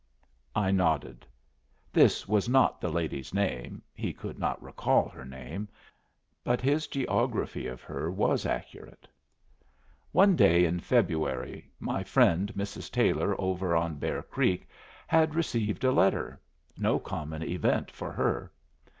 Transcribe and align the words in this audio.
I 0.55 0.71
nodded. 0.71 1.27
This 1.93 2.27
was 2.27 2.49
not 2.49 2.81
the 2.81 2.89
lady's 2.89 3.35
name 3.35 3.83
he 3.93 4.13
could 4.13 4.39
not 4.39 4.59
recall 4.59 5.09
her 5.09 5.23
name 5.23 5.69
but 6.43 6.59
his 6.59 6.87
geography 6.87 7.67
of 7.67 7.83
her 7.83 8.09
was 8.09 8.43
accurate. 8.47 9.07
One 10.11 10.35
day 10.35 10.65
in 10.65 10.79
February 10.79 11.69
my 11.79 12.03
friend, 12.03 12.51
Mrs. 12.55 12.89
Taylor 12.91 13.39
over 13.39 13.75
on 13.75 13.99
Bear 13.99 14.23
Creek, 14.23 14.67
had 15.05 15.35
received 15.35 15.83
a 15.83 15.91
letter 15.91 16.39
no 16.75 16.97
common 16.97 17.43
event 17.43 17.91
for 17.91 18.11
her. 18.11 18.51